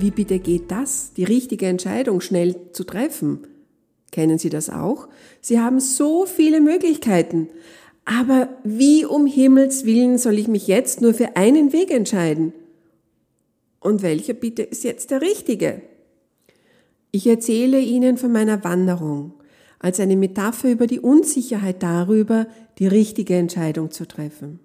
Wie 0.00 0.10
bitte 0.10 0.38
geht 0.38 0.70
das, 0.70 1.12
die 1.12 1.24
richtige 1.24 1.66
Entscheidung 1.66 2.22
schnell 2.22 2.56
zu 2.72 2.84
treffen? 2.84 3.40
Kennen 4.10 4.38
Sie 4.38 4.48
das 4.48 4.70
auch? 4.70 5.08
Sie 5.42 5.60
haben 5.60 5.78
so 5.78 6.24
viele 6.24 6.62
Möglichkeiten. 6.62 7.48
Aber 8.06 8.48
wie 8.64 9.04
um 9.04 9.26
Himmels 9.26 9.84
willen 9.84 10.16
soll 10.16 10.38
ich 10.38 10.48
mich 10.48 10.66
jetzt 10.66 11.02
nur 11.02 11.12
für 11.12 11.36
einen 11.36 11.74
Weg 11.74 11.90
entscheiden? 11.90 12.54
Und 13.78 14.00
welcher 14.00 14.32
bitte 14.32 14.62
ist 14.62 14.84
jetzt 14.84 15.10
der 15.10 15.20
richtige? 15.20 15.82
Ich 17.10 17.26
erzähle 17.26 17.80
Ihnen 17.80 18.16
von 18.16 18.32
meiner 18.32 18.64
Wanderung 18.64 19.34
als 19.80 20.00
eine 20.00 20.16
Metapher 20.16 20.70
über 20.70 20.86
die 20.86 21.00
Unsicherheit 21.00 21.82
darüber, 21.82 22.46
die 22.78 22.86
richtige 22.86 23.36
Entscheidung 23.36 23.90
zu 23.90 24.08
treffen. 24.08 24.60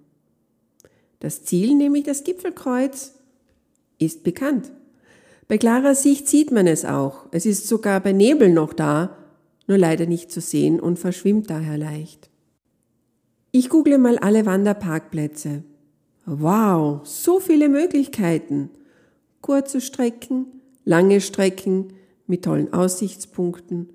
Das 1.20 1.44
Ziel, 1.44 1.74
nämlich 1.74 2.04
das 2.04 2.24
Gipfelkreuz, 2.24 3.14
ist 3.98 4.22
bekannt. 4.22 4.72
Bei 5.48 5.58
klarer 5.58 5.94
Sicht 5.94 6.28
sieht 6.28 6.50
man 6.50 6.66
es 6.66 6.84
auch. 6.84 7.26
Es 7.30 7.46
ist 7.46 7.68
sogar 7.68 8.00
bei 8.00 8.12
Nebel 8.12 8.52
noch 8.52 8.72
da, 8.72 9.16
nur 9.68 9.78
leider 9.78 10.06
nicht 10.06 10.32
zu 10.32 10.40
sehen 10.40 10.80
und 10.80 10.98
verschwimmt 10.98 11.50
daher 11.50 11.78
leicht. 11.78 12.30
Ich 13.52 13.68
google 13.68 13.98
mal 13.98 14.18
alle 14.18 14.44
Wanderparkplätze. 14.44 15.62
Wow, 16.24 17.06
so 17.06 17.38
viele 17.38 17.68
Möglichkeiten. 17.68 18.70
Kurze 19.40 19.80
Strecken, 19.80 20.46
lange 20.84 21.20
Strecken 21.20 21.92
mit 22.26 22.44
tollen 22.44 22.72
Aussichtspunkten, 22.72 23.88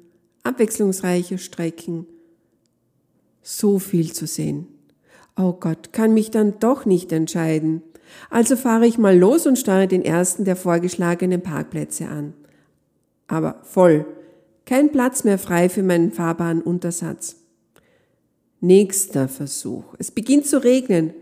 abwechslungsreiche 0.44 1.38
Strecken. 1.38 2.06
So 3.42 3.80
viel 3.80 4.14
zu 4.14 4.26
sehen. 4.26 4.68
Oh 5.36 5.54
Gott, 5.54 5.92
kann 5.92 6.14
mich 6.14 6.32
dann 6.32 6.60
doch 6.60 6.86
nicht 6.86 7.12
entscheiden. 7.12 7.82
Also 8.30 8.56
fahre 8.56 8.88
ich 8.88 8.98
mal 8.98 9.18
los 9.18 9.46
und 9.46 9.58
steuere 9.58 9.88
den 9.88 10.04
ersten 10.04 10.46
der 10.46 10.56
vorgeschlagenen 10.56 11.42
Parkplätze 11.42 12.08
an. 12.08 12.34
Aber 13.28 13.62
voll. 13.64 14.06
Kein 14.66 14.92
Platz 14.92 15.24
mehr 15.24 15.38
frei 15.38 15.70
für 15.70 15.84
meinen 15.84 16.12
fahrbaren 16.12 16.62
Untersatz. 16.62 17.38
Nächster 18.60 19.28
Versuch. 19.28 19.96
Es 19.98 20.12
beginnt 20.12 20.46
zu 20.46 20.64
regnen. 20.64 21.14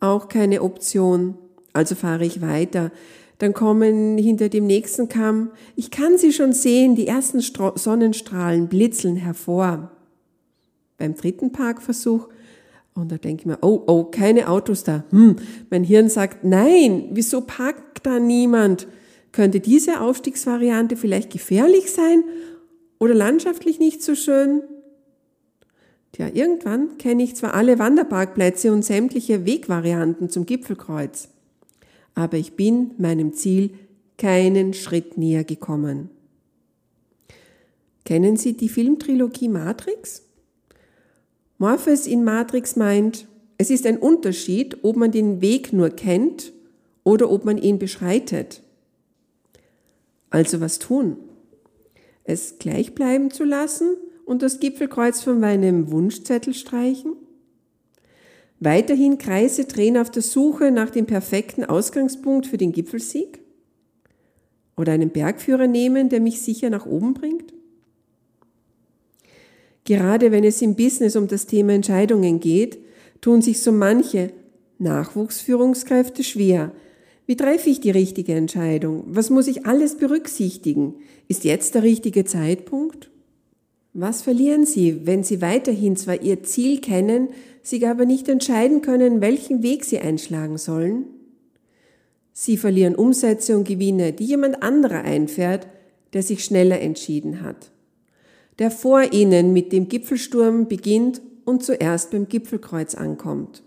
Auch 0.00 0.28
keine 0.28 0.62
Option. 0.62 1.36
Also 1.72 1.94
fahre 1.94 2.24
ich 2.24 2.40
weiter. 2.40 2.92
Dann 3.38 3.52
kommen 3.52 4.16
hinter 4.16 4.48
dem 4.48 4.66
nächsten 4.66 5.08
Kamm, 5.08 5.50
ich 5.74 5.90
kann 5.90 6.18
sie 6.18 6.32
schon 6.32 6.52
sehen, 6.52 6.94
die 6.94 7.08
ersten 7.08 7.40
Sonnenstrahlen 7.40 8.68
blitzeln 8.68 9.16
hervor. 9.16 9.90
Beim 10.98 11.14
dritten 11.14 11.50
Parkversuch 11.50 12.28
und 12.94 13.10
da 13.10 13.18
denke 13.18 13.42
ich 13.42 13.46
mir, 13.46 13.58
oh, 13.60 13.82
oh, 13.86 14.04
keine 14.04 14.48
Autos 14.48 14.84
da. 14.84 15.04
Hm, 15.10 15.36
mein 15.68 15.82
Hirn 15.82 16.08
sagt, 16.08 16.44
nein, 16.44 17.08
wieso 17.12 17.40
parkt 17.40 18.06
da 18.06 18.20
niemand? 18.20 18.86
Könnte 19.32 19.58
diese 19.58 20.00
Aufstiegsvariante 20.00 20.96
vielleicht 20.96 21.30
gefährlich 21.30 21.90
sein 21.90 22.22
oder 23.00 23.14
landschaftlich 23.14 23.80
nicht 23.80 24.02
so 24.02 24.14
schön? 24.14 24.62
Tja, 26.12 26.28
irgendwann 26.32 26.96
kenne 26.96 27.24
ich 27.24 27.34
zwar 27.34 27.54
alle 27.54 27.80
Wanderparkplätze 27.80 28.72
und 28.72 28.84
sämtliche 28.84 29.44
Wegvarianten 29.44 30.30
zum 30.30 30.46
Gipfelkreuz, 30.46 31.30
aber 32.14 32.36
ich 32.36 32.54
bin 32.54 32.92
meinem 32.98 33.32
Ziel 33.32 33.70
keinen 34.16 34.74
Schritt 34.74 35.18
näher 35.18 35.42
gekommen. 35.42 36.10
Kennen 38.04 38.36
Sie 38.36 38.56
die 38.56 38.68
Filmtrilogie 38.68 39.48
Matrix? 39.48 40.22
Morpheus 41.58 42.06
in 42.06 42.24
Matrix 42.24 42.76
meint, 42.76 43.26
es 43.58 43.70
ist 43.70 43.86
ein 43.86 43.98
Unterschied, 43.98 44.78
ob 44.82 44.96
man 44.96 45.12
den 45.12 45.40
Weg 45.40 45.72
nur 45.72 45.90
kennt 45.90 46.52
oder 47.04 47.30
ob 47.30 47.44
man 47.44 47.58
ihn 47.58 47.78
beschreitet. 47.78 48.62
Also 50.30 50.60
was 50.60 50.78
tun? 50.80 51.16
Es 52.24 52.58
gleich 52.58 52.94
bleiben 52.94 53.30
zu 53.30 53.44
lassen 53.44 53.96
und 54.24 54.42
das 54.42 54.58
Gipfelkreuz 54.58 55.22
von 55.22 55.38
meinem 55.38 55.90
Wunschzettel 55.92 56.54
streichen? 56.54 57.12
Weiterhin 58.58 59.18
Kreise 59.18 59.66
drehen 59.66 59.96
auf 59.96 60.10
der 60.10 60.22
Suche 60.22 60.70
nach 60.70 60.90
dem 60.90 61.06
perfekten 61.06 61.64
Ausgangspunkt 61.64 62.46
für 62.46 62.56
den 62.56 62.72
Gipfelsieg? 62.72 63.40
Oder 64.76 64.92
einen 64.92 65.10
Bergführer 65.10 65.66
nehmen, 65.66 66.08
der 66.08 66.20
mich 66.20 66.40
sicher 66.40 66.70
nach 66.70 66.86
oben 66.86 67.14
bringt? 67.14 67.52
Gerade 69.84 70.32
wenn 70.32 70.44
es 70.44 70.62
im 70.62 70.76
Business 70.76 71.14
um 71.14 71.28
das 71.28 71.46
Thema 71.46 71.74
Entscheidungen 71.74 72.40
geht, 72.40 72.78
tun 73.20 73.42
sich 73.42 73.60
so 73.60 73.70
manche 73.70 74.30
Nachwuchsführungskräfte 74.78 76.24
schwer. 76.24 76.72
Wie 77.26 77.36
treffe 77.36 77.70
ich 77.70 77.80
die 77.80 77.90
richtige 77.90 78.34
Entscheidung? 78.34 79.04
Was 79.06 79.30
muss 79.30 79.46
ich 79.46 79.66
alles 79.66 79.96
berücksichtigen? 79.96 80.94
Ist 81.28 81.44
jetzt 81.44 81.74
der 81.74 81.82
richtige 81.82 82.24
Zeitpunkt? 82.24 83.10
Was 83.92 84.22
verlieren 84.22 84.66
Sie, 84.66 85.06
wenn 85.06 85.22
Sie 85.22 85.40
weiterhin 85.40 85.96
zwar 85.96 86.20
Ihr 86.20 86.42
Ziel 86.42 86.80
kennen, 86.80 87.28
sich 87.62 87.86
aber 87.86 88.06
nicht 88.06 88.28
entscheiden 88.28 88.82
können, 88.82 89.20
welchen 89.20 89.62
Weg 89.62 89.84
Sie 89.84 89.98
einschlagen 89.98 90.58
sollen? 90.58 91.04
Sie 92.32 92.56
verlieren 92.56 92.96
Umsätze 92.96 93.56
und 93.56 93.68
Gewinne, 93.68 94.12
die 94.12 94.24
jemand 94.24 94.62
anderer 94.62 95.02
einfährt, 95.02 95.68
der 96.12 96.22
sich 96.22 96.44
schneller 96.44 96.80
entschieden 96.80 97.42
hat 97.42 97.70
der 98.58 98.70
vor 98.70 99.12
ihnen 99.12 99.52
mit 99.52 99.72
dem 99.72 99.88
Gipfelsturm 99.88 100.68
beginnt 100.68 101.20
und 101.44 101.62
zuerst 101.62 102.10
beim 102.10 102.28
Gipfelkreuz 102.28 102.94
ankommt. 102.94 103.62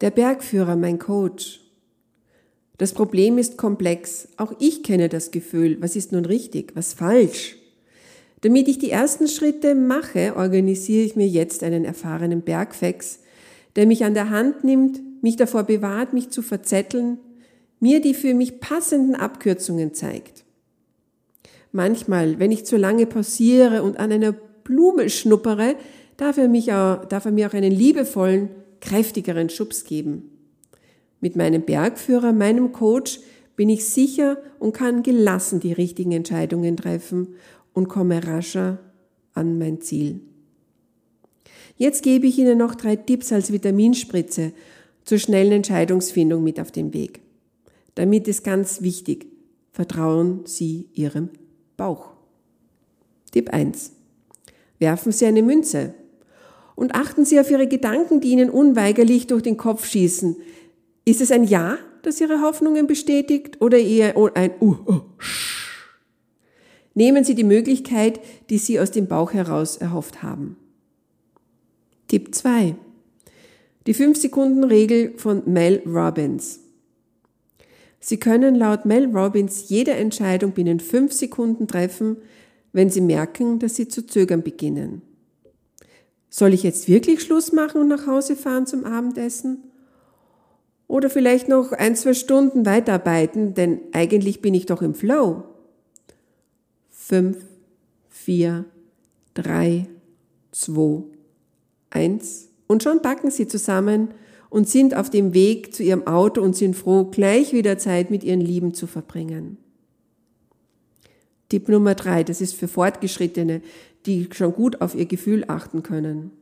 Der 0.00 0.10
Bergführer, 0.10 0.76
mein 0.76 0.98
Coach. 0.98 1.60
Das 2.78 2.94
Problem 2.94 3.36
ist 3.36 3.58
komplex. 3.58 4.28
Auch 4.38 4.54
ich 4.58 4.82
kenne 4.82 5.08
das 5.08 5.30
Gefühl, 5.30 5.76
was 5.80 5.96
ist 5.96 6.12
nun 6.12 6.24
richtig, 6.24 6.74
was 6.74 6.94
falsch. 6.94 7.56
Damit 8.40 8.68
ich 8.68 8.78
die 8.78 8.90
ersten 8.90 9.28
Schritte 9.28 9.74
mache, 9.74 10.34
organisiere 10.36 11.04
ich 11.04 11.16
mir 11.16 11.28
jetzt 11.28 11.62
einen 11.62 11.84
erfahrenen 11.84 12.40
Bergfex, 12.40 13.20
der 13.76 13.86
mich 13.86 14.04
an 14.04 14.14
der 14.14 14.30
Hand 14.30 14.64
nimmt, 14.64 15.00
mich 15.22 15.36
davor 15.36 15.64
bewahrt, 15.64 16.14
mich 16.14 16.30
zu 16.30 16.40
verzetteln, 16.40 17.18
mir 17.80 18.00
die 18.00 18.14
für 18.14 18.32
mich 18.32 18.60
passenden 18.60 19.14
Abkürzungen 19.14 19.92
zeigt. 19.92 20.44
Manchmal, 21.72 22.38
wenn 22.38 22.50
ich 22.50 22.64
zu 22.64 22.76
lange 22.76 23.06
pausiere 23.06 23.82
und 23.82 23.98
an 23.98 24.10
einer 24.10 24.32
Blume 24.32 25.08
schnuppere, 25.08 25.76
darf 26.16 26.36
er, 26.36 26.48
mich 26.48 26.72
auch, 26.72 27.04
darf 27.04 27.24
er 27.24 27.32
mir 27.32 27.48
auch 27.48 27.54
einen 27.54 27.72
liebevollen, 27.72 28.50
kräftigeren 28.80 29.50
Schubs 29.50 29.84
geben. 29.84 30.30
Mit 31.20 31.36
meinem 31.36 31.62
Bergführer, 31.62 32.32
meinem 32.32 32.72
Coach, 32.72 33.20
bin 33.56 33.68
ich 33.68 33.84
sicher 33.84 34.38
und 34.58 34.72
kann 34.72 35.02
gelassen 35.02 35.60
die 35.60 35.72
richtigen 35.72 36.12
Entscheidungen 36.12 36.76
treffen 36.76 37.34
und 37.72 37.88
komme 37.88 38.26
rascher 38.26 38.78
an 39.34 39.58
mein 39.58 39.80
Ziel. 39.80 40.20
Jetzt 41.76 42.02
gebe 42.02 42.26
ich 42.26 42.38
Ihnen 42.38 42.58
noch 42.58 42.74
drei 42.74 42.96
Tipps 42.96 43.32
als 43.32 43.52
Vitaminspritze 43.52 44.52
zur 45.04 45.18
schnellen 45.18 45.52
Entscheidungsfindung 45.52 46.42
mit 46.42 46.58
auf 46.60 46.70
den 46.70 46.92
Weg. 46.94 47.20
Damit 47.94 48.28
ist 48.28 48.44
ganz 48.44 48.82
wichtig, 48.82 49.26
vertrauen 49.72 50.40
Sie 50.44 50.88
Ihrem 50.94 51.30
Bauch. 51.80 52.10
Tipp 53.32 53.54
1. 53.54 53.92
Werfen 54.78 55.12
Sie 55.12 55.24
eine 55.24 55.42
Münze 55.42 55.94
und 56.74 56.94
achten 56.94 57.24
Sie 57.24 57.40
auf 57.40 57.50
Ihre 57.50 57.66
Gedanken, 57.66 58.20
die 58.20 58.32
Ihnen 58.32 58.50
unweigerlich 58.50 59.28
durch 59.28 59.42
den 59.42 59.56
Kopf 59.56 59.86
schießen. 59.86 60.36
Ist 61.06 61.22
es 61.22 61.32
ein 61.32 61.44
Ja, 61.44 61.78
das 62.02 62.20
Ihre 62.20 62.42
Hoffnungen 62.42 62.86
bestätigt 62.86 63.62
oder 63.62 63.78
eher 63.78 64.14
ein 64.34 64.50
Uh, 64.60 64.76
uh. 64.86 65.00
Nehmen 66.92 67.24
Sie 67.24 67.34
die 67.34 67.44
Möglichkeit, 67.44 68.20
die 68.50 68.58
Sie 68.58 68.78
aus 68.78 68.90
dem 68.90 69.06
Bauch 69.06 69.32
heraus 69.32 69.78
erhofft 69.78 70.22
haben. 70.22 70.58
Tipp 72.08 72.34
2. 72.34 72.74
Die 73.86 73.94
5-Sekunden-Regel 73.94 75.14
von 75.16 75.44
Mel 75.46 75.82
Robbins. 75.86 76.60
Sie 78.00 78.18
können 78.18 78.54
laut 78.54 78.86
Mel 78.86 79.14
Robbins 79.14 79.68
jede 79.68 79.92
Entscheidung 79.92 80.52
binnen 80.52 80.80
fünf 80.80 81.12
Sekunden 81.12 81.68
treffen, 81.68 82.16
wenn 82.72 82.88
Sie 82.88 83.02
merken, 83.02 83.58
dass 83.58 83.76
Sie 83.76 83.88
zu 83.88 84.06
zögern 84.06 84.42
beginnen. 84.42 85.02
Soll 86.30 86.54
ich 86.54 86.62
jetzt 86.62 86.88
wirklich 86.88 87.22
Schluss 87.22 87.52
machen 87.52 87.80
und 87.80 87.88
nach 87.88 88.06
Hause 88.06 88.36
fahren 88.36 88.66
zum 88.66 88.84
Abendessen? 88.84 89.64
Oder 90.86 91.10
vielleicht 91.10 91.48
noch 91.48 91.72
ein, 91.72 91.94
zwei 91.94 92.14
Stunden 92.14 92.64
weiterarbeiten, 92.64 93.54
denn 93.54 93.80
eigentlich 93.92 94.40
bin 94.40 94.54
ich 94.54 94.66
doch 94.66 94.82
im 94.82 94.94
Flow. 94.94 95.44
5, 96.88 97.36
4, 98.08 98.64
3, 99.34 99.86
2, 100.52 101.02
1 101.90 102.48
und 102.66 102.82
schon 102.82 103.02
packen 103.02 103.30
sie 103.30 103.48
zusammen 103.48 104.08
und 104.50 104.68
sind 104.68 104.94
auf 104.94 105.08
dem 105.08 105.32
Weg 105.32 105.72
zu 105.74 105.82
ihrem 105.82 106.06
Auto 106.06 106.42
und 106.42 106.54
sind 106.54 106.76
froh, 106.76 107.04
gleich 107.04 107.52
wieder 107.52 107.78
Zeit 107.78 108.10
mit 108.10 108.24
ihren 108.24 108.40
Lieben 108.40 108.74
zu 108.74 108.86
verbringen. 108.86 109.56
Tipp 111.48 111.68
Nummer 111.68 111.94
drei, 111.94 112.22
das 112.24 112.40
ist 112.40 112.54
für 112.54 112.68
Fortgeschrittene, 112.68 113.62
die 114.06 114.28
schon 114.32 114.52
gut 114.52 114.80
auf 114.80 114.94
ihr 114.94 115.06
Gefühl 115.06 115.44
achten 115.48 115.82
können. 115.82 116.32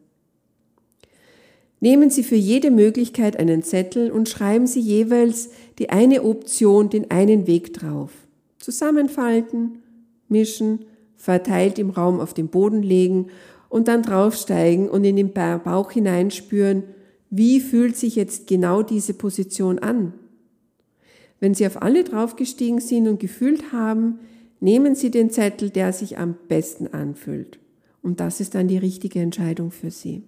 Nehmen 1.81 2.11
Sie 2.11 2.25
für 2.25 2.35
jede 2.35 2.71
Möglichkeit 2.71 3.39
einen 3.39 3.63
Zettel 3.63 4.11
und 4.11 4.29
schreiben 4.29 4.67
Sie 4.67 4.81
jeweils 4.81 5.51
die 5.79 5.91
eine 5.91 6.25
Option, 6.25 6.91
den 6.91 7.11
einen 7.11 7.47
Weg 7.47 7.73
drauf. 7.73 8.11
Zusammenfalten, 8.59 9.83
mischen, 10.29 10.87
verteilt 11.17 11.79
im 11.79 11.91
Raum 11.91 12.21
auf 12.21 12.35
den 12.35 12.49
Boden 12.49 12.83
legen 12.83 13.29
und 13.69 13.87
dann 13.87 14.03
draufsteigen 14.03 14.89
und 14.89 15.05
in 15.05 15.17
den 15.17 15.33
Bauch 15.33 15.91
hineinspüren, 15.91 16.85
wie 17.31 17.61
fühlt 17.61 17.97
sich 17.97 18.17
jetzt 18.17 18.47
genau 18.47 18.83
diese 18.83 19.15
Position 19.15 19.79
an? 19.79 20.15
Wenn 21.41 21.55
Sie 21.55 21.67
auf 21.67 21.83
alle 21.83 22.05
draufgestiegen 22.05 22.81
sind 22.81 23.07
und 23.07 23.21
gefühlt 23.21 23.73
haben, 23.73 24.19
nehmen 24.61 24.95
Sie 24.95 25.11
den 25.11 25.31
Zettel, 25.31 25.71
der 25.71 25.93
sich 25.93 26.19
am 26.19 26.37
besten 26.49 26.89
anfühlt. 26.89 27.59
Und 28.03 28.21
das 28.21 28.41
ist 28.41 28.55
dann 28.55 28.69
die 28.69 28.79
richtige 28.79 29.21
Entscheidung 29.21 29.71
für 29.71 29.91
Sie. 29.91 30.23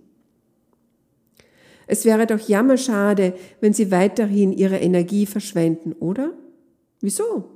Es 1.87 2.05
wäre 2.05 2.27
doch 2.27 2.39
jammerschade, 2.39 3.35
wenn 3.61 3.73
Sie 3.73 3.91
weiterhin 3.91 4.53
Ihre 4.53 4.79
Energie 4.79 5.27
verschwenden, 5.27 5.93
oder? 5.95 6.33
Wieso? 7.01 7.47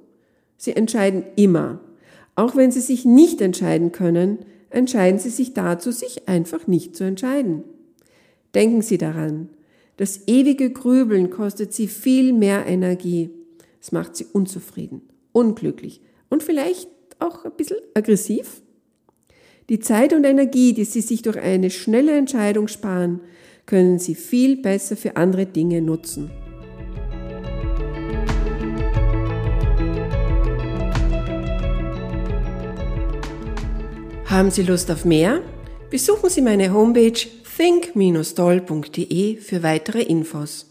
Sie 0.56 0.74
entscheiden 0.74 1.24
immer. 1.36 1.80
Auch 2.34 2.56
wenn 2.56 2.72
Sie 2.72 2.80
sich 2.80 3.04
nicht 3.04 3.40
entscheiden 3.40 3.92
können, 3.92 4.38
entscheiden 4.70 5.20
Sie 5.20 5.30
sich 5.30 5.54
dazu, 5.54 5.92
sich 5.92 6.28
einfach 6.28 6.66
nicht 6.66 6.96
zu 6.96 7.04
entscheiden. 7.04 7.62
Denken 8.54 8.82
Sie 8.82 8.98
daran, 8.98 9.48
das 9.96 10.28
ewige 10.28 10.70
Grübeln 10.70 11.30
kostet 11.30 11.72
Sie 11.72 11.88
viel 11.88 12.32
mehr 12.32 12.66
Energie. 12.66 13.30
Es 13.80 13.90
macht 13.90 14.16
Sie 14.16 14.26
unzufrieden, 14.32 15.02
unglücklich 15.32 16.00
und 16.28 16.42
vielleicht 16.42 16.88
auch 17.18 17.44
ein 17.44 17.52
bisschen 17.56 17.78
aggressiv. 17.94 18.62
Die 19.68 19.80
Zeit 19.80 20.12
und 20.12 20.24
Energie, 20.24 20.72
die 20.72 20.84
Sie 20.84 21.00
sich 21.00 21.22
durch 21.22 21.38
eine 21.38 21.70
schnelle 21.70 22.16
Entscheidung 22.16 22.68
sparen, 22.68 23.20
können 23.66 23.98
Sie 23.98 24.14
viel 24.14 24.56
besser 24.56 24.96
für 24.96 25.16
andere 25.16 25.46
Dinge 25.46 25.80
nutzen. 25.80 26.30
Haben 34.26 34.50
Sie 34.50 34.62
Lust 34.62 34.90
auf 34.90 35.04
mehr? 35.04 35.42
Besuchen 35.90 36.30
Sie 36.30 36.42
meine 36.42 36.72
Homepage 36.72 37.12
think-doll.de 37.56 39.36
für 39.36 39.62
weitere 39.62 40.02
Infos. 40.02 40.66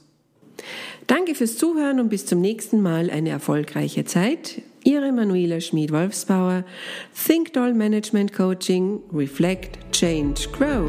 Danke 1.08 1.36
fürs 1.36 1.58
Zuhören 1.58 2.00
und 2.00 2.10
bis 2.10 2.26
zum 2.26 2.42
nächsten 2.42 2.82
Mal 2.82 3.10
eine 3.10 3.30
erfolgreiche 3.30 4.06
Zeit. 4.06 4.62
Ihre 4.84 5.12
Manuela 5.12 5.62
Schmid-Wolfsbauer, 5.62 6.66
Think 7.26 7.54
Doll 7.54 7.74
Management 7.74 8.34
Coaching, 8.34 9.00
Reflect, 9.14 9.78
Change, 9.94 10.50
Grow. 10.52 10.88